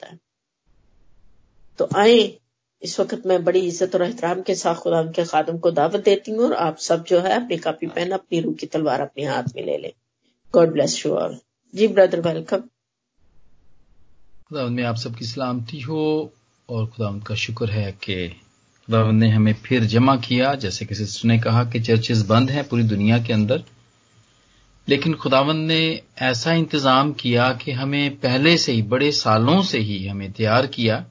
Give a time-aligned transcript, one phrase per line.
[0.00, 0.18] होता है।
[1.78, 2.38] तो आए,
[2.82, 6.32] इस वक्त मैं बड़ी इज़्ज़त और एहतराम के साथ खुदा के खादम को दावत देती
[6.32, 9.54] हूँ और आप सब जो है अपनी कापी पेन, अपनी रूह की तलवार अपने हाथ
[9.56, 9.92] में ले लें।
[10.54, 11.38] God bless you all
[11.74, 12.60] ji brother welcome
[14.48, 16.32] खुदा में आप सबकी सलामती हो
[16.68, 21.28] और खुदा का शुक्र है कि खुदा ने हमें फिर जमा किया। जैसे कि सिस्टर
[21.28, 23.64] ने कहा कि चर्चेस बंद हैं पूरी दुनिया के अंदर
[24.90, 30.06] लेकिन खुदावंद ने ऐसा इंतज़ाम किया कि हमें पहले से ही, बड़े सालों से ही
[30.06, 31.06] हमें तैयार किया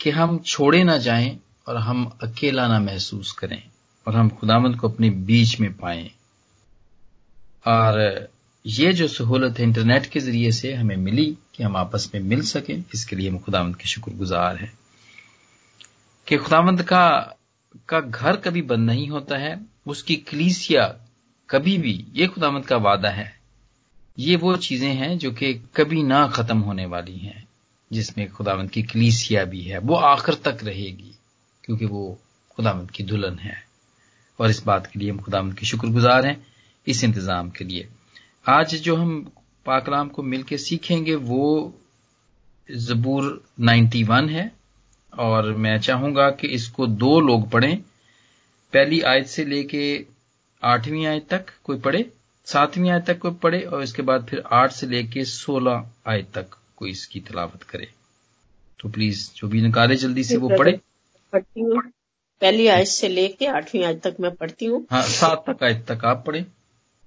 [0.00, 1.38] कि हम छोड़े ना जाएँ
[1.68, 3.62] और हम अकेला ना महसूस करें
[4.06, 6.10] और हम खुदावंद को अपने बीच में पाएँ।
[7.66, 8.28] और
[8.66, 12.42] ये जो सहूलत है इंटरनेट के ज़रिए से हमें मिली कि हम आपस में मिल
[12.42, 14.78] सकें, इसके लिए हम खुदावंद के शुक्रगुजार हैं।
[16.28, 17.36] कि खुदावंद का
[17.88, 20.96] का घर कभी बंद नहीं होता है, उसकी कलीसिया
[21.50, 23.40] कभी भी ये खुदावंद का वादा है।
[24.18, 27.48] ये वो चीज़ें हैं जो कि कभी ना खत्म होने वाली हैं,
[27.92, 31.14] जिसमें खुदावंद की कलीसिया भी है। वो आखिर तक रहेगी,
[31.64, 32.18] क्योंकि वो
[32.50, 33.66] खुदावंद की दुल्हन है।
[34.40, 36.46] और इस बात के लिए हम खुदावंद के शुक्रगुजार हैं,
[36.86, 37.88] इस इंतज़ाम के लिए।
[38.48, 39.32] आज जो हम
[39.66, 41.74] पाकलाम को मिलकर सीखेंगे, वो
[42.70, 44.52] जबूर 91 है,
[45.18, 47.78] और मैं चाहूँगा कि इसको दो लोग पढ़ें।
[48.72, 50.15] पहली आयत से लेके
[50.66, 52.04] आठवीं आयत तक कोई पढ़े
[52.46, 56.56] सातवीं आयत तक कोई पढ़े और इसके बाद फिर आठ से लेके सोलह आयत तक
[56.76, 57.88] कोई इसकी तलावत करे।
[58.80, 60.72] तो प्लीज़ जो भी निकाले जल्दी से वो पढ़े।
[61.32, 61.80] पढ़ती हूँ।
[62.42, 66.04] पहली आयत से लेके आठवीं आयत तक मैं पढ़ती हूँ। हाँ सात तक आयत तक
[66.04, 66.42] आप पढ़े।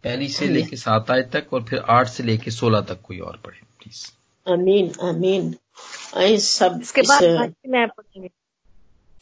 [0.03, 3.41] पहली से लेके सात आयत तक और फिर आठ से लेके सोलह तक कोई और
[3.45, 4.05] पढ़े प्लीज़
[4.45, 5.53] अमीन अमीन
[6.39, 8.29] सब इसके बाद मैं पढ़ूँगी।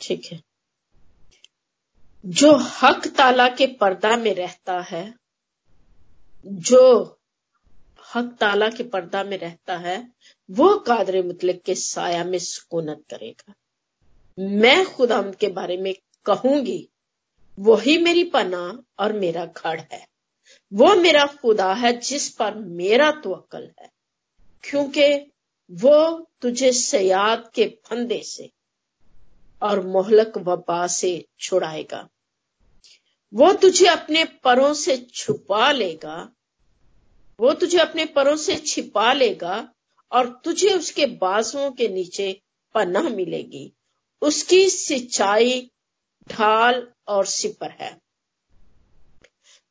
[0.02, 0.42] ठीक है।
[2.28, 5.14] जो हक ताला के पर्दा में रहता है,
[6.46, 7.20] जो
[8.16, 10.12] हक ताला के पर्दा में रहता है,
[10.52, 13.54] वो कादर मुतलक के साया में सुकूनत करेगा।
[14.38, 15.94] मैं खुदा के बारे में
[16.26, 16.90] कहूँगी,
[17.60, 20.08] वही मेरी पना और मेरा घर है।
[20.74, 23.90] वो मेरा खुदा है जिस पर मेरा तो अकल है,
[24.64, 25.32] क्योंकि
[25.72, 28.52] वो तुझे सयाद के फंदे से
[29.62, 32.08] और मोहलक वबा से छुड़ाएगा।
[33.34, 36.34] वो तुझे अपने परों से छुपा लेगा।
[37.40, 39.74] वो तुझे अपने परों से छिपा लेगा
[40.12, 42.42] और तुझे उसके बाजुओं के नीचे
[42.76, 43.74] पनाह मिलेगी।
[44.22, 45.72] उसकी सिंचाई
[46.30, 48.02] ढाल और सिपर है।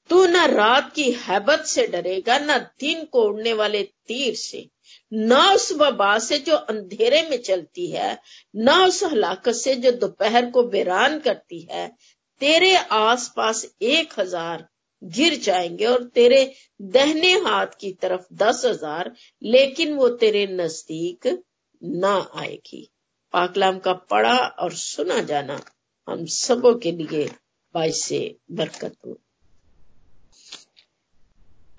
[0.08, 4.70] तू न रात की हैबत से डरेगा, न दिन को उड़ने वाले तीर से।
[5.12, 8.18] न उस वबा से जो अंधेरे में चलती है,
[8.56, 11.96] न उस हलाकत से जो दोपहर को वीरान करती है।
[12.40, 14.68] तेरे आसपास एक हज़ार
[15.02, 21.44] गिर जाएँगे और तेरे दहने हाथ की तरफ़ दस हज़ार, लेकिन वो तेरे नज़दीक
[21.84, 22.90] ना आएगी।
[23.32, 25.60] पाकलाम का पढ़ा और सुना जाना
[26.08, 27.30] हम सबों के लिए
[27.74, 28.08] बाईस
[28.52, 29.18] बरकत हो।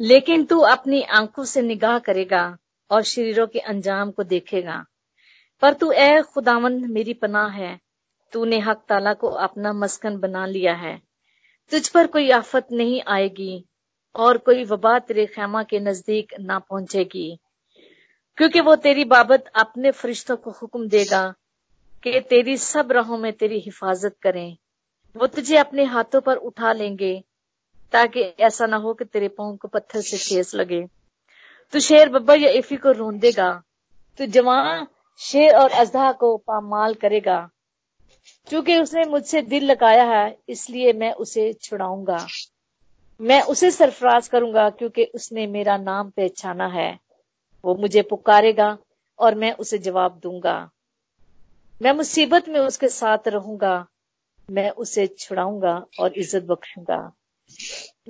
[0.01, 2.57] लेकिन तू अपनी आँखों से निगाह करेगा
[2.91, 4.85] और शरीरों के अंजाम को देखेगा।
[5.61, 7.86] पर तू, ए खुदावंद, मेरी पनाह है।
[8.33, 11.01] तूने हक ताला को अपना मस्कन बना लिया है।
[11.71, 13.65] तुझ पर कोई आफत नहीं आएगी
[14.15, 17.39] और कोई वबा तेरे खेमा के नज़दीक ना पहुंचेगी।
[18.37, 21.33] क्योंकि वो तेरी बाबत अपने फरिश्तों को हुक्म देगा
[22.03, 24.57] कि तेरी सब राहों में तेरी हिफाजत करें।
[25.17, 27.23] वो तुझे अपने हाथों पर उठा लेंगे
[27.91, 30.87] ताकि ऐसा ना हो कि तेरे पाँव को पत्थर से ठेस लगे।
[31.71, 33.63] तू शेर बब्बा या इफी को रोंदेगा।
[34.17, 34.87] तू जवान,
[35.17, 37.49] शेर और अजहा को पामाल करेगा।
[38.47, 42.25] क्योंकि उसने मुझसे दिल लगाया है, इसलिए मैं उसे छुड़ाऊँगा।
[43.19, 46.99] मैं उसे सरफराज करूँगा क्योंकि उसने मेरा नाम पहचाना है।
[47.63, 48.77] वो मुझे पुकारेगा
[49.19, 50.57] और मैं उसे जवाब दूँगा।
[51.81, 53.87] मैं मुसीबत में उसके साथ रहूँगा,
[54.49, 56.99] मैं उसे छुड़ाऊँगा और इज़्ज़त बख्शूँगा।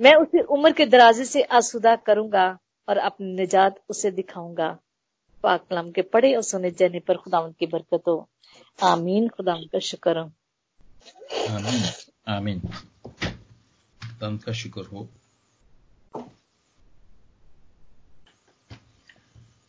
[0.00, 2.58] मैं उसे उम्र के दराजे से आसुदा करूँगा
[2.88, 4.78] और अपनी निजात उसे दिखाऊँगा।
[5.42, 8.28] पाक कलाम के पढ़े और सुने जाने पर खुदा की बरकत। हो
[8.82, 10.30] आमीन खुदा का शुक्र हो।
[11.50, 11.82] आमीन
[12.28, 15.08] आमीन। खुदा का शुक्र हो।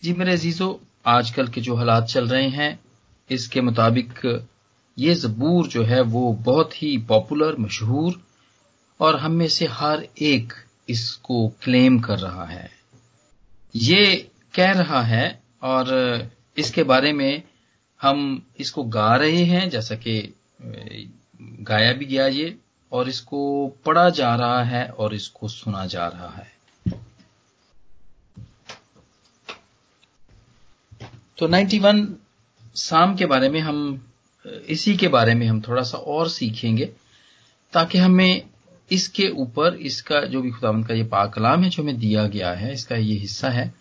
[0.03, 0.73] जी मेरे अजीजों,
[1.05, 2.79] आजकल के जो हालात चल रहे हैं,
[3.29, 4.47] इसके मुताबिक
[4.97, 8.21] ये जबूर जो है वो बहुत ही पॉपुलर मशहूर
[8.99, 10.53] और हम में से हर एक
[10.89, 12.69] इसको क्लेम कर रहा है।
[13.75, 17.43] ये कह रहा है और इसके बारे में
[18.01, 20.33] हम इसको गा रहे हैं, जैसा कि
[21.61, 22.55] गाया भी गया ये,
[22.91, 26.47] और इसको पढ़ा जा रहा है और इसको सुना जा रहा है।
[31.37, 32.05] तो 91
[32.75, 34.05] साम के बारे में हम
[34.45, 36.85] इसी के बारे में हम थोड़ा सा और सीखेंगे,
[37.73, 38.41] ताकि हमें
[38.91, 42.51] इसके ऊपर इसका जो भी खुदावंत का ये पाक कलाम है जो हमें दिया गया
[42.53, 43.73] है, इसका ये हिस्सा है,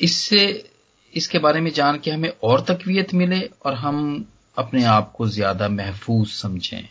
[0.00, 0.70] इससे
[1.16, 4.26] इसके बारे में जान के हमें और तकवीत मिले और हम
[4.58, 6.88] अपने आप को ज़्यादा महफूज समझें।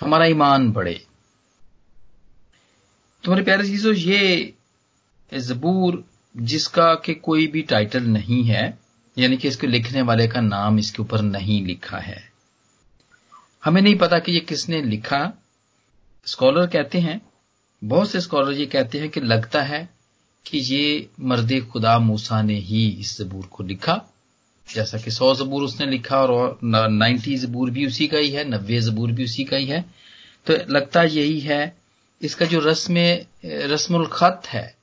[0.00, 1.06] हमारा ईमान बढ़े।
[3.24, 4.54] तुम्हारे प्यारे चीज़ों, ये
[5.32, 6.04] जबूर
[6.36, 8.78] जिसका कि कोई भी टाइटल नहीं है,
[9.18, 12.30] यानी कि इसके लिखने वाले का नाम इसके ऊपर नहीं लिखा है।
[13.64, 15.32] हमें नहीं पता कि ये किसने लिखा।
[16.26, 17.20] स्कॉलर कहते हैं,
[17.84, 19.95] बहुत से स्कॉलर ये कहते हैं कि लगता है
[20.46, 24.02] कि ये मर्द खुदा मूसा ने ही इस जबूर को लिखा।
[24.74, 28.80] जैसा कि सौ जबूर उसने लिखा और नाइन्टी जबूर भी उसी का ही है, नब्बे
[28.80, 29.84] जबूर भी उसी का ही है।
[30.46, 31.76] तो लगता यही है,
[32.22, 32.94] इसका जो रस्म,
[33.44, 34.76] रस्मुल खत है,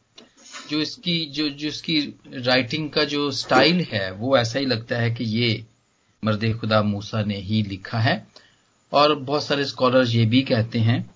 [0.69, 1.99] जो इसकी, जो जो इसकी
[2.33, 5.65] राइटिंग का जो स्टाइल है, वो ऐसा ही लगता है कि ये
[6.23, 8.27] मर्द खुदा मूसा ने ही लिखा है।
[8.93, 11.11] और बहुत सारे स्कॉलर ये भी कहते हैं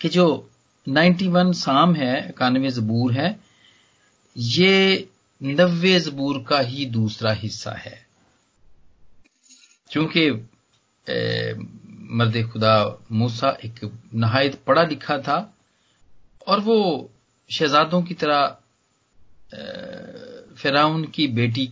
[0.00, 0.50] कि जो
[0.88, 3.40] 91 साम है इक्यानवे जबूर है।
[4.36, 5.08] ये
[5.42, 8.06] नब्बे जबूर का ही दूसरा हिस्सा है।
[9.90, 10.30] क्योंकि
[12.16, 15.54] मर्द खुदा मूसा एक नहायत पढ़ा लिखा था
[16.46, 17.10] और वो
[17.50, 18.56] शहजादों की तरह
[20.56, 21.66] फिराउन की बेटी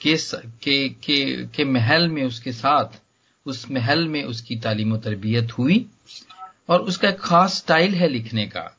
[0.00, 0.16] के,
[0.62, 3.00] के, के, के महल में उसके साथ
[3.46, 5.86] उस महल में उसकी तालीम तरबियत हुई।
[6.70, 8.76] और उसका एक खास स्टाइल है लिखने का।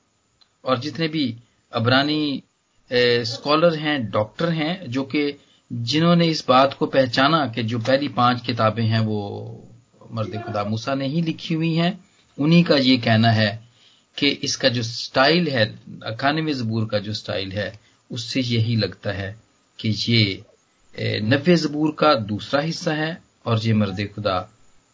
[0.65, 1.35] और जितने भी
[1.73, 2.43] अबरानी
[2.91, 5.39] स्कॉलर हैं, डॉक्टर हैं, जो कि
[5.71, 9.67] जिन्होंने इस बात को पहचाना कि जो पहली पाँच किताबें हैं वो
[10.11, 12.05] मर्द खुदा मूसा ने ही लिखी हुई हैं,
[12.37, 13.69] उन्हीं का ये कहना है
[14.17, 15.65] कि इसका जो स्टाइल है
[16.05, 17.79] अखानवे जबूर का जो स्टाइल है,
[18.11, 19.35] उससे यही लगता है
[19.79, 24.49] कि ये नब्बे जबूर का दूसरा हिस्सा है और ये मर्द खुदा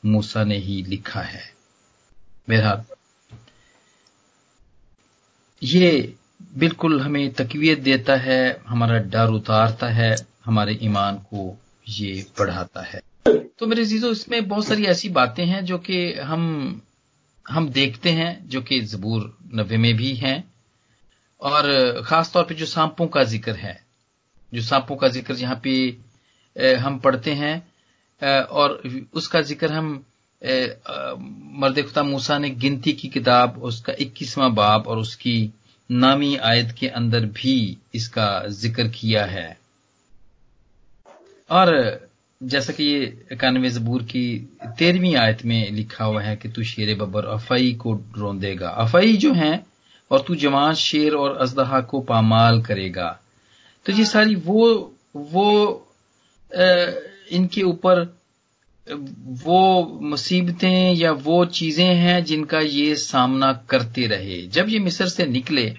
[0.06, 1.57] मूसा ने ही लिखा है।
[2.48, 2.84] बहरहाल
[5.62, 6.16] ये
[6.58, 10.16] बिल्कुल हमें तकवीत देता है, हमारा डर उतारता है,
[10.46, 11.58] हमारे ईमान को
[11.90, 13.02] ये बढ़ाता है।
[13.60, 16.82] तो मेरे जीजो, इसमें बहुत सारी ऐसी बातें हैं जो कि हम
[17.46, 20.44] हम देखते हैं, जो कि जबूर नबे में भी हैं।
[21.42, 23.80] और खास तौर पे जो सांपों का ज़िक्र है,
[24.54, 27.56] जो सांपों का ज़िक्र जहाँ पे हम पढ़ते हैं
[28.44, 28.82] और
[29.14, 30.04] उसका ज़िक्र हम
[30.42, 35.52] मर्द खुदा मूसा ने गिनती की किताब उसका इक्कीसवां बाब और उसकी
[35.90, 37.56] नामी आयत के अंदर भी
[37.96, 39.58] इसका ज़िक्र किया है।
[41.50, 41.70] और
[42.42, 44.26] जैसा कि ये इक्यानवे जबूर की
[44.80, 49.34] तेरहवीं आयत में लिखा हुआ है कि तू शेर बबर अफई को रोंदेगा। अफई जो
[49.34, 49.66] है
[50.12, 53.10] और तू जवान शेर और अजदहा को पामाल करेगा।
[53.86, 55.48] तो ये सारी वो वो
[56.52, 56.92] आ,
[57.32, 58.17] इनके ऊपर
[58.88, 65.26] वो मुसीबतें या वो चीज़ें हैं जिनका ये सामना करते रहे। जब ये मिस्र से
[65.28, 65.74] निकले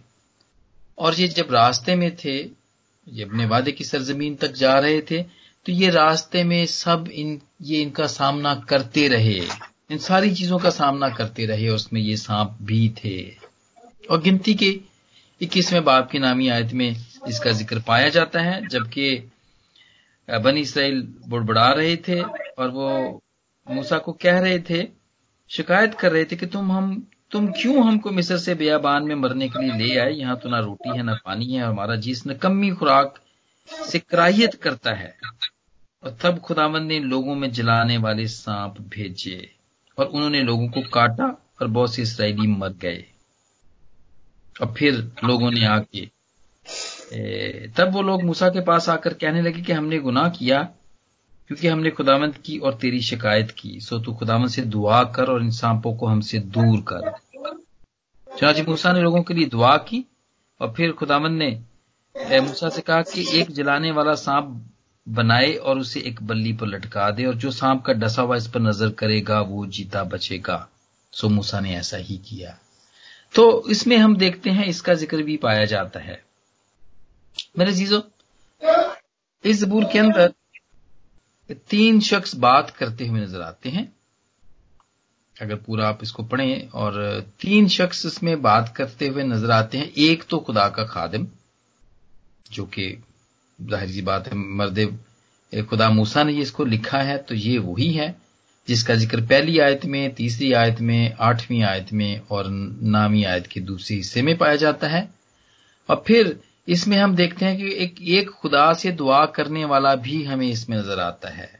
[0.99, 5.23] और ये जब रास्ते में थे, ये अपने वादे की सरजमीन तक जा रहे थे
[5.67, 9.39] तो ये रास्ते में सब इन, ये इनका सामना करते रहे।
[9.91, 13.19] इन सारी चीज़ों का सामना करते रहे, उसमें ये सांप भी थे।
[14.11, 14.69] और गिनती के
[15.41, 16.89] इक्कीसवें बाप की नामी आयत में
[17.29, 19.31] इसका ज़िक्र पाया जाता है, जबकि
[20.29, 22.21] बनी इसराइल बुड़बड़ा रहे थे।
[22.59, 23.23] और वो
[23.67, 24.87] मूसा को कह रहे थे
[25.51, 29.49] शिकायत कर रहे थे कि तुम हम तुम क्यों हमको मिस्र से बेयाबान में मरने
[29.49, 30.13] के लिए ले आए?
[30.13, 33.19] यहाँ तो ना रोटी है ना पानी है हमारा जीस न कमी खुराक
[33.69, 35.15] से कराहियत करता है।
[36.05, 39.51] और तब खुदावन ने लोगों में जलाने वाले सांप भेजे
[39.99, 41.27] और उन्होंने लोगों को काटा
[41.61, 43.05] और बहुत से इसराइली मर गए।
[44.61, 46.07] और फिर लोगों ने आके
[47.77, 50.69] तब वो लोग मूसा के पास आकर कहने लगे कि हमने गुनाह किया
[51.51, 55.43] क्योंकि हमने खुदावंत की और तेरी शिकायत की, सो तू खुदावंत से दुआ कर और
[55.43, 57.11] इन सांपों को हमसे दूर कर।
[58.31, 60.05] चनाची मूसा ने लोगों के लिए दुआ की
[60.61, 64.65] और फिर खुदावंत ने मूसा से कहा कि एक जलाने वाला सांप
[65.07, 68.47] बनाए और उसे एक बल्ली पर लटका दे और जो सांप का डसा हुआ इस
[68.47, 70.69] पर नज़र करेगा, वो जीता बचेगा।
[71.13, 72.57] सो मूसा ने ऐसा ही किया।
[73.35, 76.23] तो इसमें हम देखते हैं, इसका ज़िक्र भी पाया जाता है।
[77.59, 78.03] मेरे जीजो,
[79.45, 80.33] इस जबूर के अंदर
[81.51, 83.93] तीन शख्स बात करते हुए नज़र आते हैं।
[85.37, 89.87] अगर पूरा आप इसको पढ़ें और तीन शख्स इसमें बात करते हुए नज़र आते हैं,
[89.89, 91.27] एक तो खुदा का खादिम,
[92.51, 92.87] जो कि
[93.59, 94.99] ज़ाहिर सी बात है, मर्द
[95.53, 98.15] खुदा मूसा ने ये इसको लिखा है तो ये वही है,
[98.69, 103.61] जिसका ज़िक्र पहली आयत में, तीसरी आयत में, आठवीं आयत में और नामी आयत के
[103.63, 105.09] दूसरे हिस्से में पाया जाता है।
[105.89, 106.39] और फिर
[106.69, 110.77] इसमें हम देखते हैं कि एक एक खुदा से दुआ करने वाला भी हमें इसमें
[110.79, 111.51] नज़र आता है।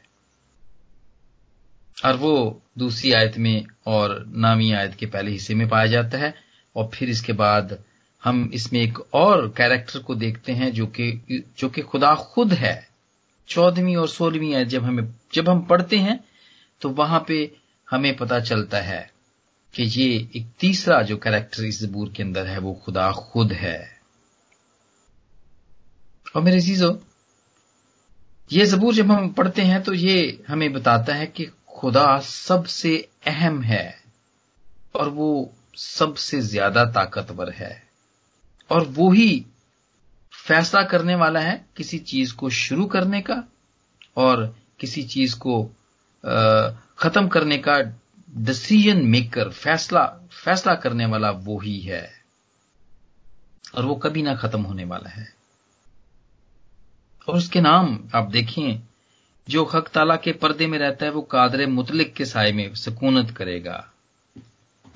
[2.05, 6.33] और वो दूसरी आयत में और नामी आयत के पहले हिस्से में पाया जाता है।
[6.75, 7.77] और फिर इसके बाद
[8.23, 12.87] हम इसमें एक और कैरेक्टर को देखते हैं जो कि जो कि खुदा खुद है।
[13.49, 16.19] चौदहवीं और सोलहवीं आयत जब हमें, जब हम पढ़ते हैं
[16.81, 17.51] तो वहाँ पे
[17.87, 19.11] हमें पता चलता है
[19.73, 23.98] कि ये एक तीसरा जो कैरेक्टर इस जबूर के अंदर है, वो खुदा खुद है।
[26.35, 26.95] और मेरे चीज़ों
[28.51, 32.95] ये जबूर जब हम पढ़ते हैं तो ये हमें बताता है कि खुदा सबसे
[33.27, 33.99] अहम है
[34.95, 35.29] और वो
[35.77, 37.71] सबसे ज़्यादा ताकतवर है।
[38.69, 39.45] और वो ही
[40.33, 43.43] फैसला करने वाला है किसी चीज़ को शुरू करने का
[44.17, 44.45] और
[44.79, 45.63] किसी चीज़ को
[46.99, 47.79] खत्म करने का
[48.33, 52.07] डिसीज़न मेकर फैसला फैसला करने वाला वो ही है।
[53.75, 55.27] और वो कभी ना खत्म होने वाला है।
[57.29, 58.79] और उसके नाम आप देखें
[59.49, 63.31] जो हक ताला के पर्दे में रहता है, वो कादर मुतलिक के साय में सुकूनत
[63.31, 63.91] करेगा।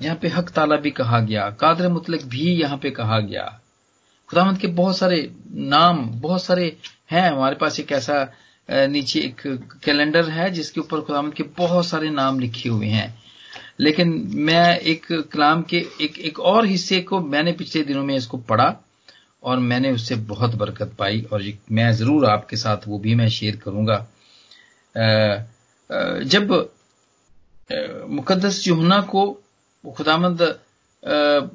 [0.02, 3.60] यहाँ पे हक ताला भी कहा गया, कादर मुतलिक भी यहाँ पे कहा गया।
[4.28, 6.76] खुदामंद के बहुत सारे नाम, बहुत सारे
[7.10, 8.32] हैं। हमारे पास एक ऐसा
[8.70, 13.22] नीचे एक कैलेंडर है, जिसके ऊपर खुदामंद के बहुत सारे नाम लिखे हुए हैं।
[13.80, 18.36] लेकिन मैं एक कलाम के, एक एक और हिस्से को मैंने पिछले दिनों में इसको
[18.36, 18.83] पढ़ा।
[19.44, 23.56] और मैंने उससे बहुत बरकत पाई और मैं ज़रूर आपके साथ वो भी मैं शेयर
[23.56, 24.06] करूँगा।
[26.26, 26.52] जब
[28.10, 29.26] मुकदस युहना को
[29.84, 30.42] खुदामंद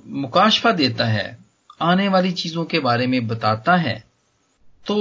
[0.07, 1.37] मुकाशफा देता है,
[1.81, 4.03] आने वाली चीज़ों के बारे में बताता है
[4.85, 4.95] तो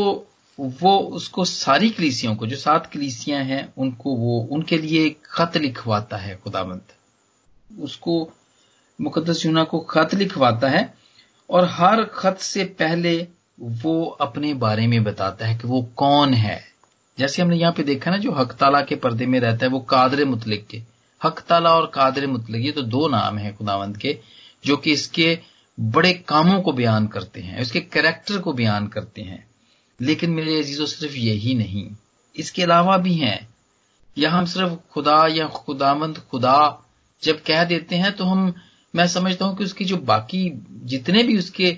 [0.58, 5.56] वो उसको सारी कलीसियों को, जो सात कलीसियाँ हैं, उनको वो, उनके लिए एक खत
[5.56, 8.32] लिखवाता है खुदामंद। उसको
[8.98, 10.82] मुकदस यूना को खत लिखवाता है
[11.50, 13.26] और हर खत से पहले
[13.60, 16.64] वो अपने बारे में बताता है कि वो कौन है।
[17.18, 20.24] जैसे हमने यहाँ पे देखा ना, जो हकताला के पर्दे में रहता है, वो कादर
[20.24, 20.82] मुतलिक के।
[21.24, 24.18] हकताला और कादर मुतलिक, ये तो दो नाम है खुदावंत के,
[24.64, 25.38] जो कि इसके
[25.80, 29.50] बड़े कामों को बयान करते हैं उसके कैरेक्टर को बयान करते हैं।
[30.00, 31.90] लेकिन मेरे अजीजों, सिर्फ़ यही नहीं,
[32.36, 33.48] इसके अलावा भी हैं।
[34.18, 36.84] या हम सिर्फ़ खुदा या खुदामंद खुदा
[37.22, 38.54] जब कह देते हैं तो हम
[38.98, 41.72] मैं समझता हूँ कि उसकी जो बाकी जितने भी उसके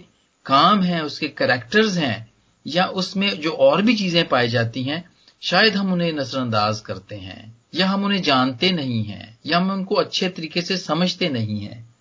[0.47, 2.33] काम हैं, उसके करेक्टर्स हैं,
[2.67, 5.11] या उसमें जो और भी चीज़ें पाई जाती हैं,
[5.43, 9.95] शायद हम उन्हें नजरअंदाज करते हैं, या हम उन्हें जानते नहीं हैं, या हम उनको
[9.95, 11.95] अच्छे तरीके से समझते नहीं हैं।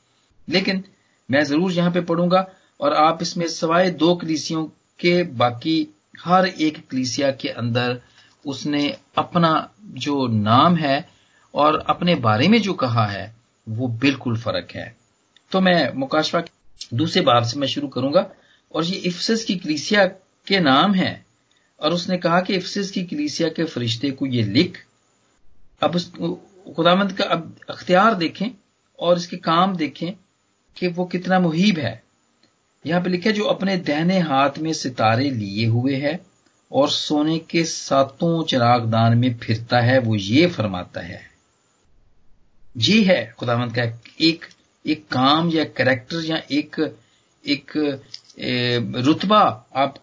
[0.50, 0.84] लेकिन
[1.32, 2.48] मैं ज़रूर यहाँ पे पढ़ूँगा
[2.80, 4.64] और आप इसमें सवाए दो कलीसियों
[5.00, 5.88] के बाकी
[6.26, 8.02] हर एक कलीसिया के अंदर
[8.46, 11.10] उसने अपना जो नाम है
[11.54, 13.36] और अपने बारे में जो कहा है,
[13.68, 14.99] वो बिल्कुल फ़र्क है।
[15.52, 18.32] तो मैं मुकाशवा के दूसरे बाब से मैं शुरू करूँगा।
[18.76, 20.06] और ये इफ्सिस की कलीसिया
[20.48, 21.26] के नाम है।
[21.80, 24.86] और उसने कहा कि इफ्सिस की कलीसिया के फरिश्ते को ये लिख।
[25.82, 26.12] अब उस
[26.76, 28.48] खुदामंद का अब अख्तियार देखें
[29.00, 30.12] और इसके काम देखें
[30.78, 32.04] कि वो कितना मुहिब है।
[32.86, 36.20] यहाँ पे लिखा जो अपने दहने हाथ में सितारे लिए हुए है
[36.72, 41.30] और सोने के सातों चिरागदान में फिरता है, वो ये फरमाता है।
[42.78, 43.84] ये है, खुदावंत का
[44.22, 44.46] एक
[44.86, 46.80] एक काम या करेक्टर या एक
[47.46, 47.72] एक
[49.06, 49.40] रुतबा
[49.76, 49.96] आप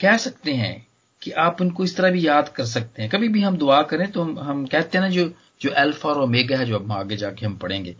[0.00, 0.86] कह सकते हैं
[1.22, 4.10] कि आप उनको इस तरह भी याद कर सकते हैं। कभी भी हम दुआ करें
[4.12, 7.16] तो हम, हम कहते हैं ना जो जो अल्फ़ा और ओमेगा है जो अब आगे
[7.16, 7.96] जाके हम पढ़ेंगे।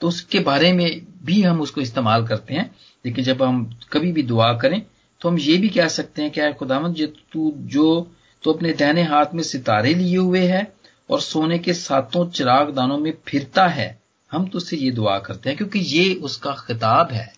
[0.00, 2.70] तो उसके बारे में भी हम उसको इस्तेमाल करते हैं।
[3.04, 4.82] लेकिन जब हम कभी भी दुआ करें
[5.20, 8.10] तो हम ये भी कह सकते हैं क्या खुदामंद जो तू जो
[8.42, 10.72] तो अपने दहने हाथ में सितारे लिए हुए है
[11.10, 14.03] और सोने के सातों चिराग दानों में फिरता है
[14.34, 17.34] हम तो उससे ये दुआ करते हैं, क्योंकि ये उसका खिताब है।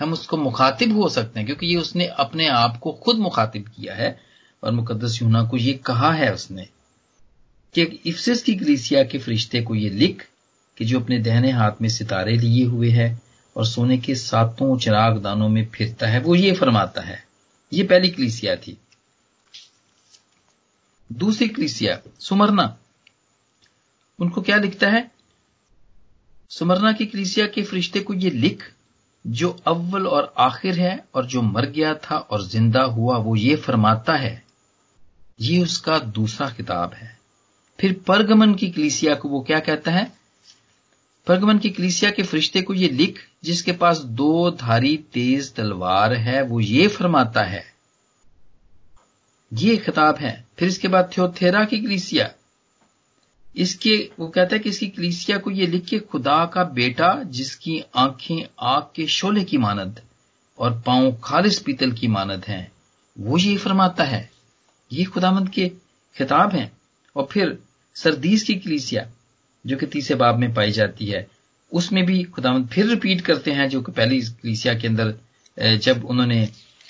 [0.00, 3.94] हम उसको मुखातिब हो सकते हैं, क्योंकि ये उसने अपने आप को खुद मुखातिब किया
[3.94, 4.20] है,
[4.64, 6.68] और मुकदस यूना को ये कहा है उसने
[7.74, 10.28] कि इफ्सिस की कलीसिया के फरिश्ते को ये लिख
[10.78, 13.20] कि जो अपने दहने हाथ में सितारे लिए हुए है
[13.56, 17.24] और सोने के सातों चिराग दानों में फिरता है, वो ये फरमाता है।
[17.72, 18.78] ये पहली कलीसिया थी।
[21.12, 22.76] दूसरी कलीसिया, सुमरना,
[24.18, 25.10] उनको क्या लिखता है?
[26.52, 28.62] सुमरना की कलीसिया के फरिश्ते को ये लिख,
[29.24, 33.54] जो अव्वल और आखिर है और जो मर गया था और ज़िंदा हुआ, वो ये
[33.56, 34.42] फरमाता है,
[35.40, 37.16] ये उसका दूसरा किताब है।
[37.78, 40.04] फिर परगमन की कलीसिया को वो क्या कहता है?
[41.26, 46.42] परगमन की कलीसिया के फरिश्ते को ये लिख, जिसके पास दो धारी तेज तलवार है,
[46.42, 47.64] वो ये फरमाता है,
[49.52, 52.30] ये खिताब है। फिर इसके बाद थ्योथेरा की कलीसिया
[53.56, 57.84] इसके, वो कहता है कि इसकी कलीसिया को ये लिख के खुदा का बेटा, जिसकी
[57.94, 60.00] आँखें आग के शोले की मानद
[60.58, 62.72] और पाँव खालिश पीतल की मानद हैं,
[63.18, 64.30] वो ये फरमाता है।
[64.92, 65.68] ये खुदामंद के
[66.18, 66.72] खिताब हैं।
[67.16, 67.58] और फिर
[67.94, 69.08] सरदीस की कलीसिया
[69.66, 71.28] जो कि तीसरे बाब में पाई जाती है,
[71.72, 75.14] उसमें भी खुदामंद फिर रिपीट करते हैं, जो कि पहली कलीसिया के अंदर
[75.76, 76.48] जब उन्होंने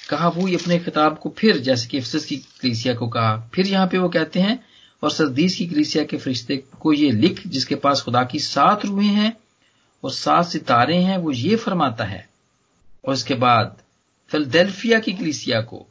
[0.08, 3.86] कहा, वो अपने खिताब को फिर, जैसे कि अफसस की कलीसिया को कहा, फिर यहाँ
[3.86, 4.71] पे वो कहते हैं
[5.02, 9.08] और सरदीस की कलीसिया के फरिश्ते को ये लिख, जिसके पास खुदा की सात रूहें
[9.08, 9.36] हैं
[10.04, 12.28] और सात सितारे हैं, वो ये फरमाता है।
[13.08, 13.76] और इसके बाद
[14.28, 15.86] फिलडेल्फिया की कलीसिया को,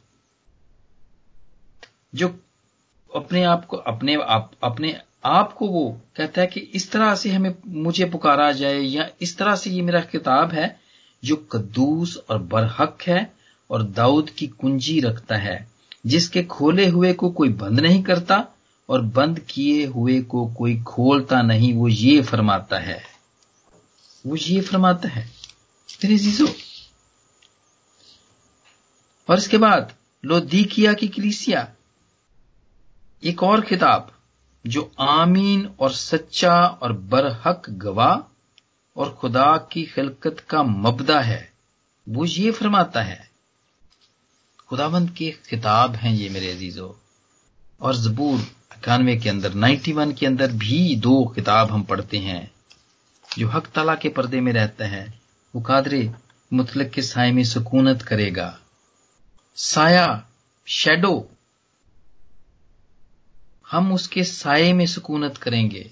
[2.14, 2.38] जो
[3.14, 7.30] अपने आप को, अपने आप अपने आप को वो कहता है कि इस तरह से
[7.30, 10.80] हमें, मुझे पुकारा जाए, या इस तरह से ये मेरा किताब है,
[11.24, 13.32] जो कद्दूस और बरहक है
[13.70, 15.68] और दाऊद की कुंजी रखता है,
[16.06, 18.46] जिसके खोले हुए को कोई बंद नहीं करता
[18.92, 23.02] और बंद किए हुए को कोई खोलता नहीं, वो ये फरमाता है।
[24.26, 25.30] वो ये फरमाता है
[26.04, 26.48] जीजो
[29.30, 29.94] और इसके बाद,
[30.24, 31.72] लोदीकिया की कलीसिया।
[33.24, 34.18] एक और किताब
[34.66, 38.32] जो आमीन और सच्चा और बरहक गवाह
[38.96, 41.52] और खुदा की खिलकत का मबदा है,
[42.08, 43.30] वो ये फरमाता है।
[44.68, 46.92] खुदाबंद की किताब हैं ये, मेरे अजीजों।
[47.80, 48.46] और जबूर
[48.82, 52.50] इक्यानवे के अंदर 91 के अंदर भी दो किताब हम पढ़ते हैं,
[53.28, 55.02] जो हक तला के पर्दे में रहता है।
[55.54, 56.10] वो कादरे
[56.50, 58.46] मुतलक के साय में सुकूनत करेगा।
[59.56, 60.06] साया
[60.68, 61.14] शेडो
[63.66, 65.90] हम उसके साय में सुकूनत करेंगे।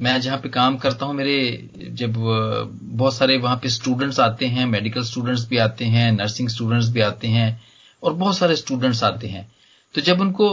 [0.00, 4.66] मैं जहाँ पे काम करता हूँ, मेरे जब बहुत सारे वहाँ पे स्टूडेंट्स आते हैं
[4.66, 7.62] मेडिकल स्टूडेंट्स भी आते हैं नर्सिंग स्टूडेंट्स भी आते हैं,
[8.02, 9.50] और बहुत सारे स्टूडेंट्स आते हैं।
[9.94, 10.52] तो जब उनको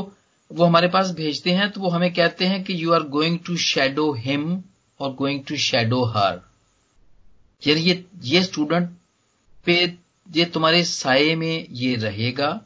[0.52, 3.56] वो हमारे पास भेजते हैं तो वो हमें कहते हैं कि you are going to
[3.58, 4.64] shadow him
[5.00, 6.40] और गोइंग टू शेडो हर
[7.68, 8.90] यानी ये ये स्टूडेंट
[9.66, 9.76] पे,
[10.28, 12.60] ये तुम्हारे साय में ये रहेगा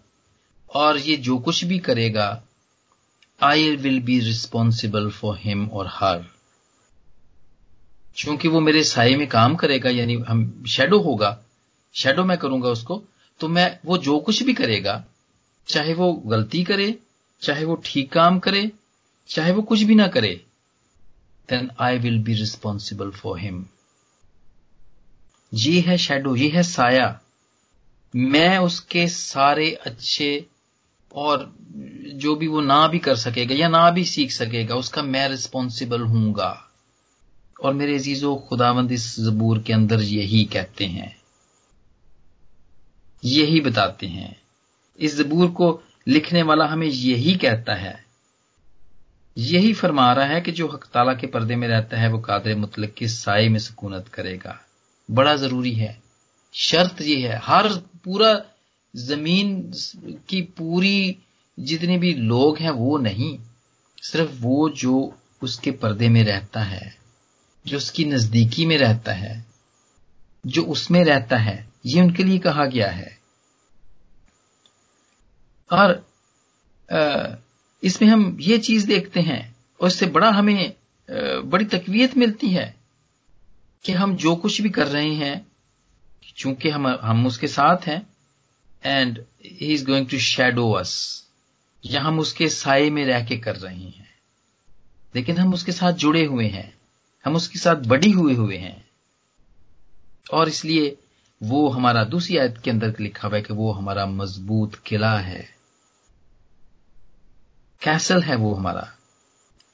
[0.76, 2.28] और ये जो कुछ भी करेगा
[3.42, 6.26] I will be responsible for him और हर
[8.18, 11.38] क्योंकि वो मेरे साय में काम करेगा, यानी हम शेडो होगा
[11.96, 13.02] शेडो मैं करूँगा उसको
[13.40, 15.04] तो मैं, वो जो कुछ भी करेगा,
[15.68, 16.96] चाहे वो गलती करे
[17.44, 18.72] चाहे वो ठीक काम करे,
[19.28, 20.46] चाहे वो कुछ भी ना करे
[21.50, 23.66] then I will be responsible for him
[25.54, 27.20] ये है शेडो ये है साया।
[28.16, 30.46] मैं उसके सारे अच्छे
[31.16, 31.56] और
[32.14, 36.02] जो भी वो ना भी कर सकेगा या ना भी सीख सकेगा, उसका मैं रिस्पॉन्सिबल
[36.02, 36.70] हूँगा।
[37.64, 41.22] और मेरे अजीजो, खुदावंद इस जबूर के अंदर यही कहते हैं।
[43.24, 44.42] यही बताते हैं।
[45.00, 48.06] इस जबूर को लिखने वाला हमें यही कहता है।
[49.38, 52.56] यही फरमा रहा है कि जो हक ताला के पर्दे में रहता है, वो कादर
[52.56, 54.62] मुतलक की साय में सुकूनत करेगा।
[55.12, 56.02] बड़ा ज़रूरी है।
[56.54, 58.46] शर्त यह है, हर पूरा
[58.96, 59.74] ज़मीन
[60.30, 61.18] की पूरी
[61.60, 63.40] जितने भी लोग हैं, वो नहीं।
[64.02, 66.96] सिर्फ़ वो जो उसके पर्दे में रहता है,
[67.68, 69.46] जो उसकी नजदीकी में रहता है,
[70.46, 73.23] जो उसमें रहता है, ये उनके लिए कहा गया है।
[75.74, 76.08] और
[77.84, 80.74] इसमें हम ये चीज़ देखते हैं और इससे बड़ा हमें
[81.46, 82.76] बड़ी तकवीत मिलती है
[83.86, 85.48] कि हम जो कुछ भी कर रहे हैं
[86.38, 88.08] चूँकि हम हम उसके साथ हैं
[88.86, 91.24] and he is going to shadow us
[91.86, 94.10] या हम उसके साय में रह के कर रहे हैं।
[95.16, 96.74] लेकिन हम उसके साथ जुड़े हुए हैं।
[97.26, 98.86] हम उसके साथ बड़ी हुए हुए हैं।
[100.34, 100.98] और इसलिए
[101.44, 105.53] वो हमारा दूसरी आयत के अंदर लिखा हुआ है कि वो हमारा मज़बूत किला है।
[107.84, 108.88] कैसल है वो हमारा?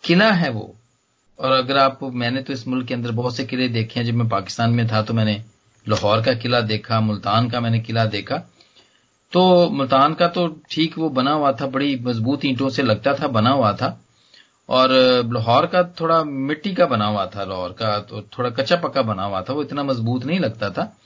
[0.04, 0.76] किला है वो।
[1.40, 4.14] और अगर आप, मैंने तो इस मुल्क के अंदर बहुत से किले देखे हैं। जब
[4.14, 5.44] मैं पाकिस्तान में था तो मैंने
[5.90, 8.38] लाहौर का किला देखा, मुल्तान का मैंने किला देखा।
[9.32, 13.28] तो मुल्तान का तो ठीक वो बना हुआ था, बड़ी मज़बूत ईंटों से लगता था,
[13.28, 14.02] बना हुआ था।
[14.70, 14.90] और
[15.34, 19.24] लाहौर का थोड़ा मिट्टी का बना हुआ था, लाहौर का तो थोड़ा कच्चा पक्का बना
[19.24, 20.98] हुआ था, वो इतना मज़बूत नहीं लगता था।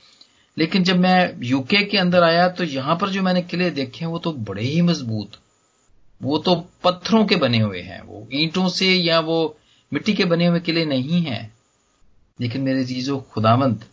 [0.58, 4.12] लेकिन जब मैं यूके के अंदर आया तो यहाँ पर जो मैंने किले देखे हैं,
[4.12, 5.28] वो तो बड़े ही मज़बूत।
[6.20, 9.56] वो तो पत्थरों के बने हुए हैं, वो ईंटों से या वो
[9.92, 11.52] मिट्टी के बने हुए किले नहीं हैं।
[12.38, 13.84] लेकिन मेरे चीज़ों खुदावंत,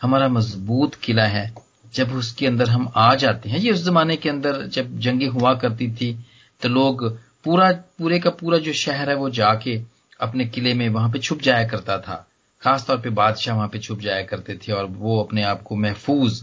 [0.00, 1.52] हमारा मज़बूत किला है।
[1.94, 5.54] जब उसके अंदर हम आ जाते हैं, ये उस जमाने के अंदर जब जंगे हुआ
[5.54, 6.12] करती थी
[6.62, 7.08] तो लोग
[7.44, 9.80] पूरा, पूरे का पूरा जो शहर है वो जाके
[10.20, 12.24] अपने किले में वहाँ पे छुप जाया करता था।
[12.62, 16.42] खासतौर पे बादशाह वहाँ पे छुप जाया करते थे और वो अपने आप को महफूज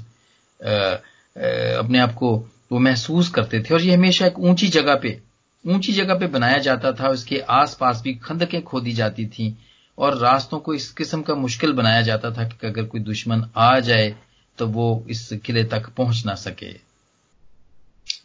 [0.60, 2.30] अपने आप को
[2.72, 5.22] वो महसूस करते थे और ये हमेशा एक ऊँची जगह पे,
[5.66, 9.58] ऊँची जगह पे बनाया जाता था उसके आसपास भी खंदकें खोदी जाती थी
[9.98, 13.80] और रास्तों को इस किस्म का मुश्किल बनाया जाता था कि अगर कोई दुश्मन आ
[13.80, 14.16] जाए
[14.58, 16.72] तो वो इस किले तक पहुँच ना सके।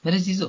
[0.07, 0.49] मेरे चीज़ों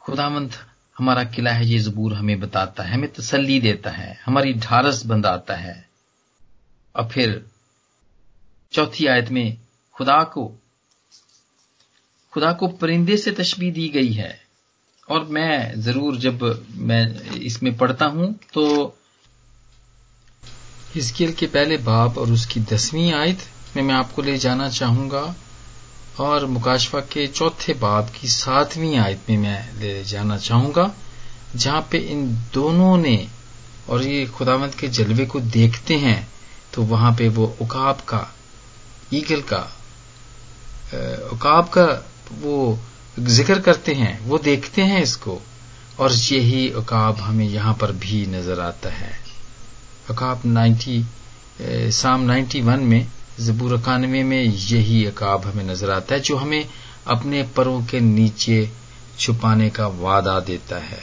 [0.00, 0.52] खुदामंद
[0.98, 5.54] हमारा किला है, ये जबूर हमें बताता है, हमें तसल्ली देता है, हमारी ढारस बंधाता
[5.54, 5.88] है।
[6.96, 7.46] और फिर
[8.72, 9.58] चौथी आयत में
[9.92, 10.60] खुदा को
[12.34, 14.32] खुदा को परिंदे से तशबी दी गई है।
[15.08, 16.42] और मैं ज़रूर जब
[16.82, 17.04] मैं
[17.40, 18.64] इसमें पढ़ता हूँ तो
[20.94, 23.38] हिस्कियल के पहले बाब और उसकी दसवीं आयत
[23.76, 25.34] में मैं आपको ले जाना चाहूँगा,
[26.20, 30.90] और मुकाशफा के चौथे बाब की सातवीं आयत में मैं ले जाना चाहूँगा,
[31.54, 33.16] जहाँ पे इन दोनों ने,
[33.88, 36.28] और ये खुदावंत के जलवे को देखते हैं
[36.74, 38.26] तो वहाँ पे वो उकाब का,
[39.12, 39.62] ईगल का
[41.32, 41.86] उकाब का
[42.32, 42.78] वो
[43.18, 45.40] ज़िक्र करते हैं, वो देखते हैं इसको,
[46.00, 49.12] और यही अकाब हमें यहाँ पर भी नज़र आता है।
[50.10, 51.02] उकाब 90
[51.92, 53.06] साम 91 में,
[53.40, 56.66] जबूर इकानवे में यही अकाब हमें नज़र आता है, जो हमें
[57.06, 58.68] अपने परों के नीचे
[59.18, 61.02] छुपाने का वादा देता है।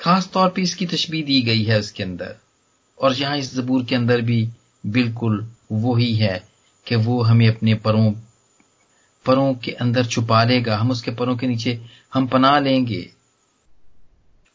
[0.00, 2.34] खास तौर पे इसकी तशबी दी गई है उसके अंदर,
[2.98, 4.48] और यहाँ इस जबूर के अंदर भी
[4.84, 6.36] बिल्कुल वही है
[6.86, 8.12] कि वो हमें अपने परों
[9.28, 11.80] परों के अंदर छुपा लेगा, हम उसके परों के नीचे
[12.14, 13.08] हम पना लेंगे।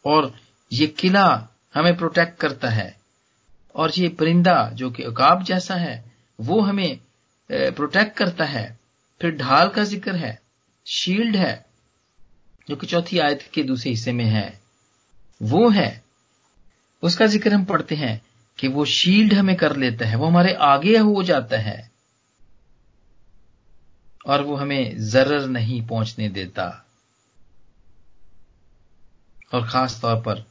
[0.06, 0.34] और
[0.72, 1.28] ये किला
[1.76, 2.96] हमें प्रोटेक्ट करता है।
[3.76, 6.04] और ये परिंदा जो कि उकाब जैसा है,
[6.40, 7.00] वो हमें
[7.50, 8.80] प्रोटेक्ट करता है।
[9.22, 10.40] फिर ढाल का ज़िक्र है
[10.88, 11.66] शील्ड है,
[12.70, 14.60] जो कि चौथी आयत के दूसरे हिस्से में है।
[15.42, 16.04] वो है,
[17.04, 18.22] उसका ज़िक्र हम पढ़ते हैं
[18.60, 21.93] कि वो शील्ड हमें कर लेता है, वो हमारे आगे हो जाता है।
[24.26, 26.86] और वो हमें जरर नहीं पहुँचने देता।
[29.54, 30.46] और खास तौर पर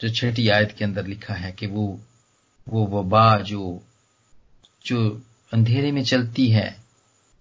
[0.00, 2.00] जो छठी आयत के अंदर लिखा है कि वो
[2.68, 3.82] वो वबा जो
[4.86, 6.84] जो अंधेरे में चलती है।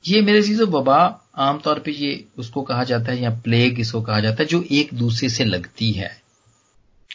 [0.07, 4.19] ये मेरे चीज़ों वबा आमतौर पे ये उसको कहा जाता है या प्लेग इसको कहा
[4.19, 6.21] जाता है जो एक दूसरे से लगती है।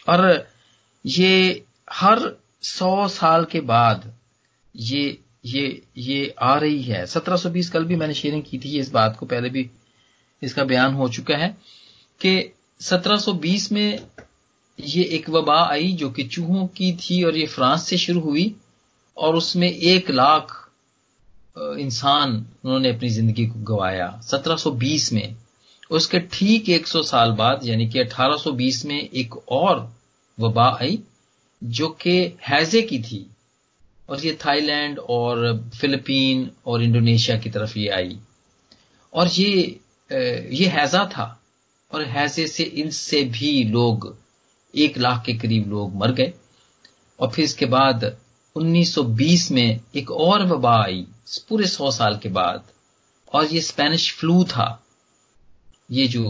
[0.09, 0.49] और
[1.05, 4.13] ये हर सौ साल के बाद
[4.75, 9.17] ये ये ये आ रही है। 1720 कल भी मैंने शेयरिंग की थी इस बात
[9.17, 9.69] को पहले भी
[10.41, 11.49] इसका बयान हो चुका है
[12.21, 13.99] कि 1720 में
[14.79, 18.55] ये एक वबा आई जो कि चूहों की थी और ये फ्रांस से शुरू हुई
[19.17, 20.55] और उसमें एक लाख
[21.57, 25.35] इंसान उन्होंने अपनी ज़िंदगी को गवाया 1720 में।
[25.91, 29.91] उसके ठीक 100 साल बाद, यानी कि 1820 में एक और
[30.37, 30.99] वबा आई
[31.61, 32.17] जो कि
[32.49, 33.25] हैजे की थी।
[34.09, 38.17] और ये थाईलैंड और फिलीपीन और इंडोनेशिया की तरफ़ ये आई।
[39.13, 39.79] और ये
[40.51, 41.43] ये हैजा था
[41.91, 44.15] और हैजे से इनसे भी लोग,
[44.75, 46.33] एक लाख के करीब लोग मर गए।
[47.19, 48.15] और फिर इसके बाद
[48.55, 51.05] 1920 में एक और वबा आई,
[51.49, 52.63] पूरे सौ साल के बाद।
[53.33, 54.83] और ये स्पेनिश फ्लू था।
[55.91, 56.29] ये जो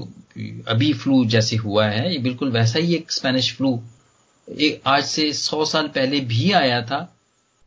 [0.68, 3.82] अभी फ्लू जैसे हुआ है, ये बिल्कुल वैसा ही एक स्पेनिश फ्लू।
[4.48, 7.00] एक आज से सौ साल पहले भी आया था।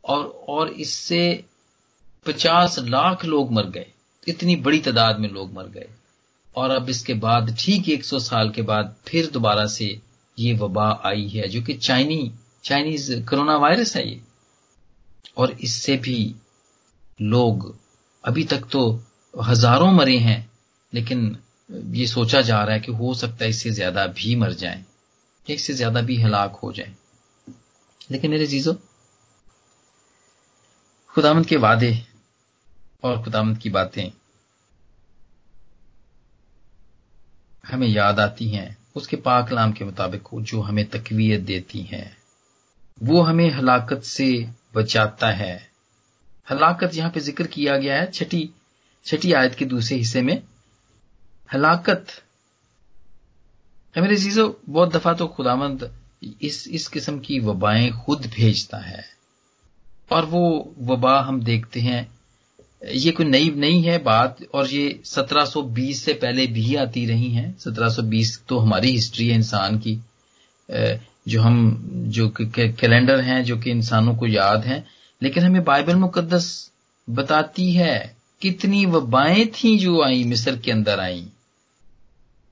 [0.03, 1.43] और और इससे
[2.25, 3.85] पचास लाख लोग मर गए।
[4.27, 5.89] इतनी बड़ी तादाद में लोग मर गए।
[6.55, 9.85] और अब इसके बाद ठीक एक सौ साल के बाद फिर दोबारा से
[10.37, 12.31] ये वबा आई है, जो कि चाइनी,
[12.63, 14.21] चाइनीज़ कोरोना वायरस है ये।
[15.37, 16.35] और इससे भी
[17.19, 17.75] लोग
[18.23, 18.83] अभी तक तो
[19.33, 20.49] हज़ारों मरे हैं,
[20.93, 21.37] लेकिन
[21.91, 24.83] ये सोचा जा रहा है कि हो सकता है इससे ज़्यादा भी मर जाएँ
[25.47, 26.95] इससे ज़्यादा भी हलाक हो जाएँ।
[28.11, 28.73] लेकिन मेरे जीजो
[31.13, 31.97] खुदामंद के वादे
[33.03, 34.11] और खुदामंद की बातें
[37.63, 42.17] हमें याद आती हैं। उसके पाकलाम के मुताबिक जो हमें तकवीत देती हैं,
[43.01, 44.27] वो हमें हलाकत से
[44.75, 45.55] बचाता है।
[46.47, 48.49] हलाकत यहाँ पे ज़िक्र किया गया है, छठी
[49.05, 50.41] छठी आयत के दूसरे हिस्से में,
[51.49, 52.05] हलाकत।
[53.95, 55.91] मेरे चीज़ों बहुत दफ़ा तो खुदामंद
[56.41, 59.03] इस इस किस्म की वबाएँ खुद भेजता है।
[60.13, 62.07] और वो वबा हम देखते हैं।
[62.81, 67.57] ये कोई नई नहीं है बात, और ये 1720 से पहले भी आती रही हैं।
[67.59, 69.99] 1720 तो हमारी हिस्ट्री है इंसान की।
[71.27, 74.85] जो हम, जो कैलेंडर हैं, जो कि इंसानों को याद हैं।
[75.21, 76.71] लेकिन हमें बाइबल मुकद्दस
[77.07, 81.25] बताती है कितनी वबाएँ थी जो आई, मिस्र के अंदर आई।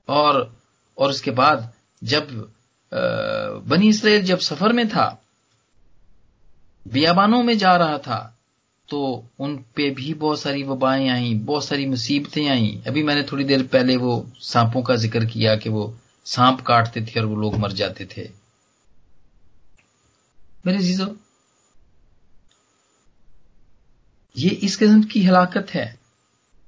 [0.08, 0.56] और
[0.98, 1.72] और उसके बाद
[2.02, 2.50] जब
[3.68, 5.21] बनी इसराइल जब सफ़र में था
[6.86, 8.18] बियाबानों में जा रहा था
[8.88, 9.00] तो
[9.38, 13.62] उन पे भी बहुत सारी वबाएँ आई, बहुत सारी मुसीबतें आई। अभी मैंने थोड़ी देर
[13.66, 15.94] पहले वो सांपों का ज़िक्र किया कि वो
[16.26, 18.28] सांप काटते थे और वो लोग मर जाते थे।
[20.64, 21.06] मेरे जीजो,
[24.36, 25.98] ये इस किस्म की हलाकत है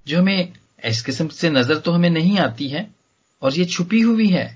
[0.06, 0.52] जो हमें,
[0.84, 2.88] इस किस्म से नज़र तो हमें नहीं आती है,
[3.42, 4.46] और ये छुपी हुई है।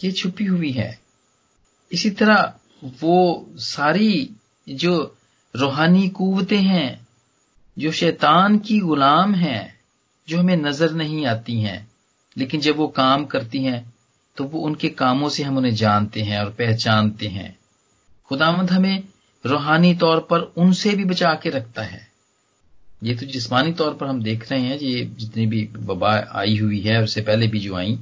[0.00, 0.98] ये छुपी हुई है।
[1.90, 4.30] इसी तरह वो सारी
[4.66, 5.16] जो
[5.54, 7.06] रूहानी कुवतें हैं,
[7.76, 9.74] जो शैतान की गुलाम हैं,
[10.28, 11.86] जो हमें नज़र नहीं आती हैं,
[12.36, 13.84] लेकिन जब वो काम करती हैं
[14.36, 17.56] तो वो उनके कामों से हम उन्हें जानते हैं और पहचानते हैं।
[18.28, 19.02] खुदामंद हमें
[19.44, 22.06] रूहानी तौर पर उनसे भी बचा के रखता है।
[23.04, 26.80] ये तो जिस्मानी तौर पर हम देख रहे हैं, ये जितनी भी वबा आई हुई
[26.80, 27.98] है, उससे पहले भी जो आई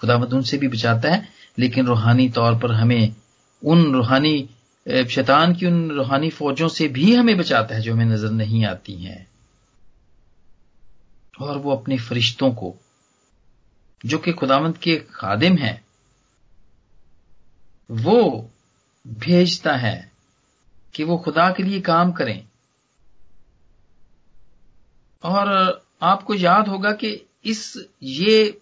[0.00, 1.28] खुदामंद उनसे भी बचाता है,
[1.58, 3.14] लेकिन रूहानी तौर पर हमें
[3.64, 4.48] उन रूहानी
[4.88, 8.94] शैतान की उन रूहानी फौजों से भी हमें बचाता है जो हमें नज़र नहीं आती
[8.94, 9.30] हैं।
[11.40, 12.74] और वो अपने फरिश्तों को,
[14.06, 15.84] जो कि खुदामंद के खादिम हैं,
[17.90, 18.50] वो
[19.06, 20.12] भेजता है
[20.94, 22.44] कि वो खुदा के लिए काम करें।
[25.22, 25.48] और
[26.02, 28.60] आपको याद होगा कि इस, ये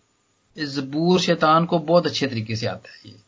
[0.59, 3.28] जबूर शैतान को बहुत अच्छे तरीके से आता है ये।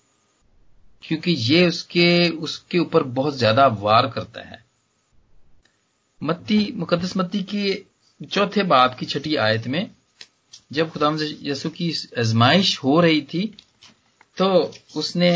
[1.03, 4.65] क्योंकि ये उसके उसके ऊपर बहुत ज़्यादा वार करता है।
[6.21, 7.73] मत्ती मुकदस मत्ती की
[8.21, 9.91] चौथे बाप की छठी आयत में
[10.73, 13.45] जब खुदाम यसु की आजमाइश हो रही थी
[14.37, 14.51] तो
[14.97, 15.31] उसने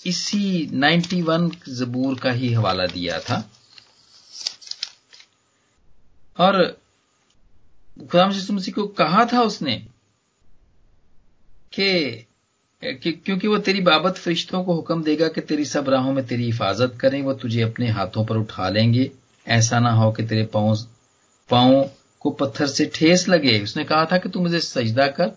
[0.00, 3.38] इसी 91 जबूर का ही हवाला दिया था।
[6.36, 6.62] और
[8.00, 9.76] खुदाम यसु मसीह को कहा था उसने
[11.72, 12.26] कि
[12.84, 16.98] क्योंकि वो तेरी बाबत फरिश्तों को हुक्म देगा कि तेरी सब राहों में तेरी हिफाजत
[17.00, 19.10] करें वो तुझे अपने हाथों पर उठा लेंगे।
[19.48, 20.86] ऐसा ना हो कि तेरे पाँव
[21.50, 21.90] पाँव
[22.20, 25.32] को पत्थर से ठेस लगे। उसने कहा था कि तू मुझे सजदा कर।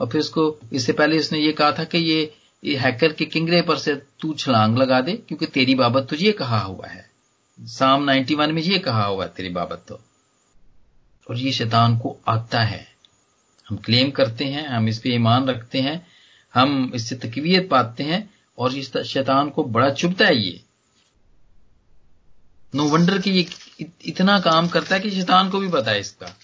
[0.00, 3.62] और फिर उसको इससे पहले उसने ये कहा था कि ये, ये हैकर के किंगरे
[3.62, 7.10] पर से तू छलांग लगा दे क्योंकि तेरी बाबत तुझे कहा हुआ है।
[7.60, 10.00] साम 91 में ये कहा हुआ है तेरी बाबत तो।
[11.30, 12.88] और ये शैतान को आता है।
[13.70, 16.06] हम क्लेम करते हैं हम इस पे ईमान रखते हैं।
[16.54, 20.60] हम इससे तकवीत पाते हैं और इस शैतान को बड़ा चुभता है ये।
[22.72, 23.46] नो वंडर कि ये
[24.04, 26.34] इतना काम करता है कि शैतान को भी पता है इसका।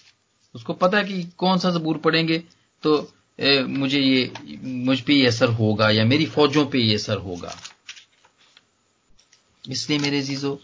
[0.55, 2.43] उसको पता है कि कौन सा जबूर पढ़ेंगे
[2.83, 7.17] तो ए, मुझे ये मुझ पे ये असर होगा या मेरी फौजों पे ये असर
[7.17, 7.55] होगा।
[9.63, 10.59] इसलिए मेरे जीजो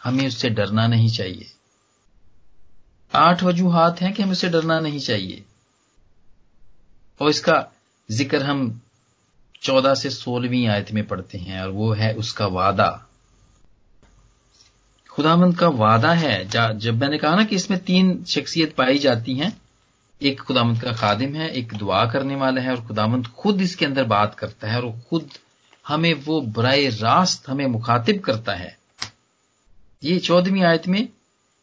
[0.00, 1.50] हमें उससे डरना नहीं चाहिए।
[3.12, 5.44] आठ वजूहत हैं कि हमें उससे डरना नहीं चाहिए।
[7.20, 7.56] और इसका
[8.12, 8.80] ज़िक्र हम
[9.62, 12.88] चौदह से सोलहवीं आयत में पढ़ते हैं और वो है उसका वादा।
[15.10, 19.52] खुदामंद का वादा है जब मैंने कहा ना कि इसमें तीन शख्सियत पाई जाती हैं,
[20.20, 24.04] एक खुदामंद का खादिम है, एक दुआ करने वाला है और खुदामंद खुद इसके अंदर
[24.04, 25.30] बात करता है और खुद
[25.86, 28.76] हमें वो बरए रास्त हमें मुखातिब करता है।
[30.02, 31.08] ये चौदहवीं आयत में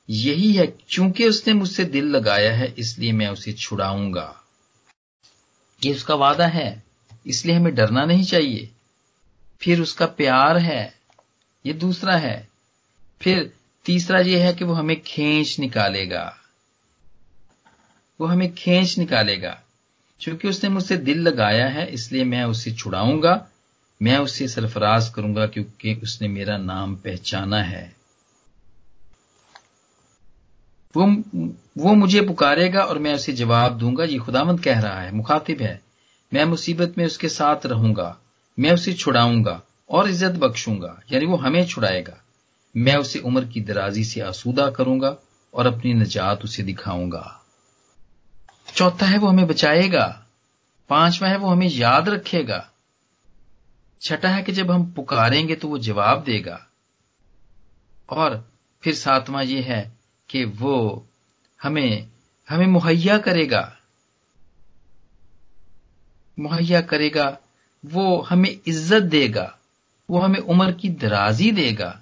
[0.10, 4.39] यही है, चूँकि उसने मुझसे दिल लगाया है, इसलिए मैं उसे छुड़ाऊँगा।
[5.86, 6.84] ये उसका वादा है,
[7.28, 8.72] इसलिए हमें डरना नहीं चाहिए।
[9.62, 10.94] फिर उसका प्यार है,
[11.66, 12.48] ये दूसरा है।
[13.22, 13.54] फिर
[13.86, 16.38] तीसरा ये है कि वो हमें खींच निकालेगा।
[18.22, 19.62] वो हमें खींच निकालेगा।
[20.20, 23.48] क्योंकि उसने मुझसे दिल लगाया है, इसलिए मैं उसे छुड़ाऊँगा,
[24.02, 27.99] मैं उसे सरफराज करूँगा, क्योंकि उसने मेरा नाम पहचाना है।
[30.96, 31.06] वो
[31.78, 35.82] वो मुझे पुकारेगा और मैं उसे जवाब दूँगा ये खुदामंद कह रहा है, मुखातिब है।
[36.32, 38.18] मैं मुसीबत में उसके साथ रहूँगा,
[38.58, 42.18] मैं उसे छुड़ाऊँगा और इज़्ज़त बख्शूँगा, यानी वो हमें छुड़ाएगा।
[42.76, 45.16] मैं उसे उम्र की दराजी से आसूदा करूँगा
[45.54, 47.36] और अपनी निजात उसे दिखाऊँगा।
[48.76, 50.06] चौथा है, वो हमें बचाएगा।
[50.90, 52.66] पांचवा है, वो हमें याद रखेगा।
[54.02, 56.60] छठा है कि जब हम पुकारेंगे तो वो जवाब देगा।
[58.10, 58.44] और
[58.84, 59.99] फिर सातवां ये है
[60.30, 61.08] कि वो
[61.64, 62.08] हमें
[62.50, 63.78] हमें मुहैया करेगा।
[66.40, 67.38] मुहैया करेगा,
[67.86, 69.58] वो हमें इज़्ज़त देगा,
[70.10, 72.02] वो हमें उम्र की दराजी देगा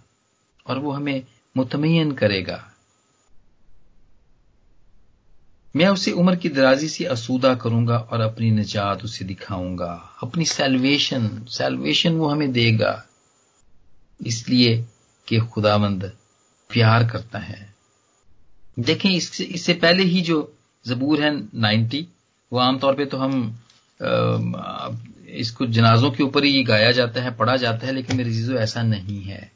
[0.67, 1.23] और वो हमें
[1.57, 2.71] मुतमयन करेगा।
[5.75, 11.45] मैं उसे उम्र की दराजी से असूदा करूँगा और अपनी निजात उसे दिखाऊँगा। अपनी सेल्वेशन
[11.49, 13.05] सेल्वेशन वो हमें देगा।
[14.25, 14.85] इसलिए
[15.27, 16.17] कि खुदामंद
[16.69, 17.76] प्यार करता है।
[18.77, 20.37] देखें इससे इससे पहले ही जो
[20.85, 22.07] जबूर है नाइन्टी
[22.51, 23.33] वो आमतौर पे तो हम
[25.29, 28.81] इसको जनाजों के ऊपर ही गाया जाता है पढ़ा जाता है लेकिन मेरे जीजो ऐसा
[28.83, 29.51] नहीं है।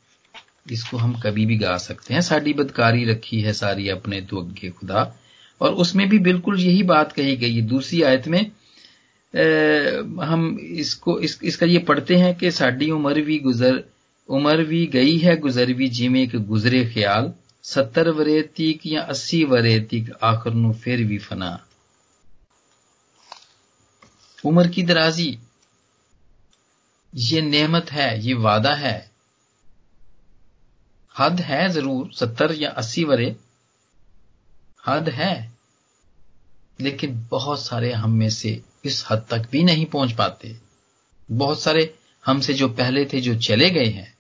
[0.72, 4.70] इसको हम कभी भी गा सकते हैं। साड़ी बदकारी रखी है सारी अपने तो अगे
[4.70, 5.14] खुदा।
[5.62, 11.20] और उसमें भी बिल्कुल यही बात कही गई है। दूसरी आयत में आ, हम इसको
[11.20, 13.84] इस, इसका ये पढ़ते हैं कि साड़ी उम्र भी गुजर
[14.30, 17.32] उम्र भी गई है गुजर भी जिमे के गुजरे ख्याल।
[17.64, 21.68] सत्तर वरे तीक या अस्सी वरे तीक आखिर नु फिर भी फना।
[24.46, 25.40] उम्र की दराजी,
[27.16, 29.12] ये नेमत है, ये वादा है।
[31.20, 33.36] हद है ज़रूर, सत्तर या अस्सी वरे।
[34.88, 35.52] हद है,
[36.82, 40.58] लेकिन बहुत सारे हम में से इस हद तक भी नहीं पहुँच पाते।
[41.32, 41.94] बहुत सारे
[42.26, 44.14] हमसे जो पहले थे, जो चले गए हैं,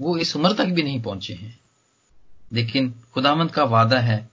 [0.00, 1.58] वो इस उम्र तक भी नहीं पहुँचे हैं।
[2.52, 4.30] लेकिन खुदामंद का वादा है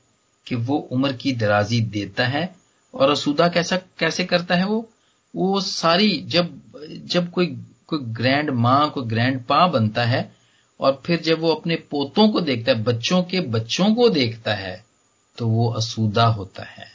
[0.47, 2.55] कि वो उम्र की दराजी देता है
[2.93, 4.89] और असूदा कैसा, कैसे करता है वो?
[5.35, 6.61] वो सारी जब
[7.05, 7.47] जब कोई
[7.87, 10.35] कोई ग्रैंड माँ, कोई ग्रैंड पा बनता है
[10.79, 14.85] और फिर जब वो अपने पोतों को देखता है, बच्चों के बच्चों को देखता है
[15.37, 16.87] तो वो असूदा होता है।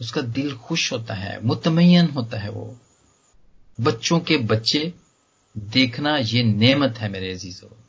[0.00, 2.76] उसका दिल खुश होता है मुतमयन होता है वो।
[3.80, 4.92] बच्चों के बच्चे,
[5.58, 7.81] देखना ये नेमत है मेरे अजीजों।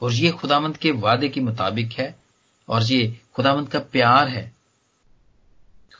[0.00, 2.14] और ये खुदामंद के वादे के मुताबिक है,
[2.68, 4.52] और ये खुदामंद का प्यार है।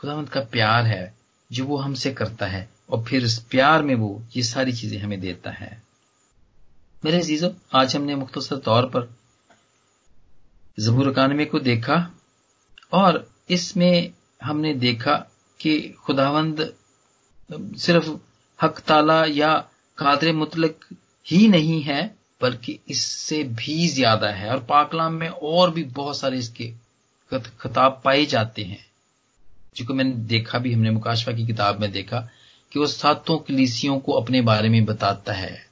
[0.01, 1.15] खुदामंद का प्यार है
[1.51, 5.21] जो वो हमसे करता है, और फिर इस प्यार में वो ये सारी चीज़ें हमें
[5.21, 5.83] देता है।
[7.05, 9.09] मेरे अजीजों, आज हमने मुख्तसर तौर पर
[10.79, 12.11] जबूर कानमे को देखा,
[12.93, 15.15] और इसमें हमने देखा
[15.61, 16.73] कि खुदावंद
[17.51, 18.11] सिर्फ़
[18.59, 19.55] हक ताला या
[19.99, 20.85] कादर मुतलक
[21.27, 26.39] ही नहीं है बल्कि इससे भी ज़्यादा है और पाकलाम में और भी बहुत सारे
[26.39, 26.73] इसके
[27.33, 28.87] खिताब पाए जाते हैं।
[29.77, 32.29] जिनको मैंने देखा भी, हमने मुकाशवा की किताब में देखा
[32.73, 35.67] कि वो सातों कलीसियों को अपने बारे में बताता है।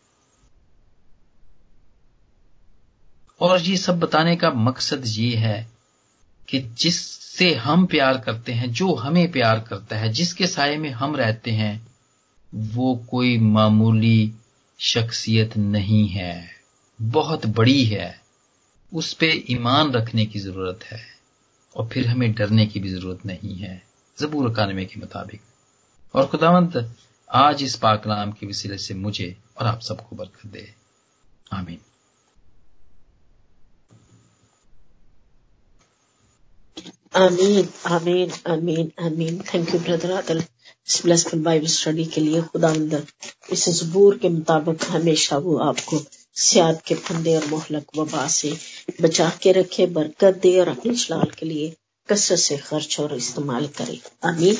[3.40, 5.70] और ये सब बताने का मकसद ये है
[6.48, 11.16] कि जिससे हम प्यार करते हैं, जो हमें प्यार करता है, जिसके साय में हम
[11.16, 11.86] रहते हैं,
[12.54, 14.32] वो कोई मामूली
[14.78, 16.57] शख्सियत नहीं है।
[17.02, 18.20] बहुत बड़ी है,
[18.92, 21.00] उस पे ईमान रखने की ज़रूरत है,
[21.76, 23.82] और फिर हमें डरने की भी ज़रूरत नहीं है,
[24.18, 25.40] जबूर कानमे के मुताबिक।
[26.14, 26.96] और खुदावंत,
[27.30, 30.74] आज इस पाकलाम के वसीले से मुझे और आप सबको बरकत दे।
[31.52, 31.78] आमीन।
[37.16, 40.38] आमीन आमीन आमीन आमीन। थैंक यू ब्रदर आदल
[40.88, 42.72] इस ब्लेसफुल बाइबल स्टडी के लिए खुदा
[43.52, 46.02] इस जबूर के मुताबिक हमेशा वो आपको
[46.40, 48.58] सियाद के फंदे और मोहलक वबा से
[49.00, 51.76] बचा के रखे, बरकत दे और अपने चलाल के लिए
[52.08, 54.56] कसरत से खर्च और इस्तेमाल करे। आमीन।